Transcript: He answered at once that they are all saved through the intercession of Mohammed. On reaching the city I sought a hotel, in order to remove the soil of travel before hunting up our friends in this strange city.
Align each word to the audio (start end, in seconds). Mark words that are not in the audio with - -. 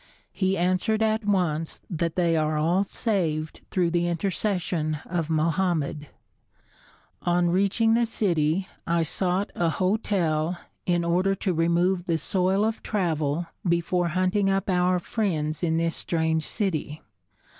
He 0.33 0.57
answered 0.57 1.03
at 1.03 1.25
once 1.25 1.79
that 1.87 2.15
they 2.15 2.35
are 2.35 2.57
all 2.57 2.83
saved 2.83 3.61
through 3.69 3.91
the 3.91 4.07
intercession 4.07 4.97
of 5.05 5.29
Mohammed. 5.29 6.07
On 7.21 7.51
reaching 7.51 7.93
the 7.93 8.07
city 8.07 8.67
I 8.87 9.03
sought 9.03 9.51
a 9.53 9.69
hotel, 9.69 10.57
in 10.87 11.03
order 11.03 11.35
to 11.35 11.53
remove 11.53 12.05
the 12.07 12.17
soil 12.17 12.65
of 12.65 12.81
travel 12.81 13.45
before 13.63 14.07
hunting 14.17 14.49
up 14.49 14.71
our 14.71 14.97
friends 14.97 15.61
in 15.61 15.77
this 15.77 15.95
strange 15.95 16.47
city. 16.47 17.03